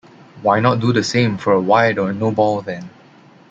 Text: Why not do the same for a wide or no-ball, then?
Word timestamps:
Why 0.41 0.59
not 0.59 0.79
do 0.79 0.91
the 0.93 1.03
same 1.03 1.37
for 1.37 1.53
a 1.53 1.61
wide 1.61 1.99
or 1.99 2.11
no-ball, 2.11 2.63
then? 2.63 2.89